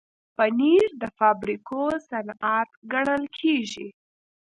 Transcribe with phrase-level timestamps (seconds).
[0.35, 3.87] پنېر د فابریکو صنعت ګڼل کېږي.